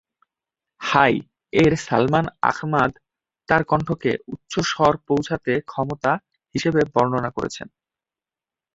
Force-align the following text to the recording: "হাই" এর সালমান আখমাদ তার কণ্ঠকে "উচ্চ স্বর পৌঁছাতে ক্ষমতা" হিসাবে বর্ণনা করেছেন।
"হাই" 0.81 1.13
এর 1.53 1.73
সালমান 1.85 2.25
আখমাদ 2.49 2.91
তার 3.49 3.61
কণ্ঠকে 3.63 4.11
"উচ্চ 4.27 4.53
স্বর 4.71 4.93
পৌঁছাতে 5.07 5.51
ক্ষমতা" 5.67 6.11
হিসাবে 6.55 6.81
বর্ণনা 6.93 7.29
করেছেন। 7.31 7.67